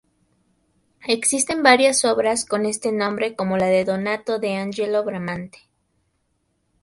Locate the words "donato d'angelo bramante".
3.85-5.59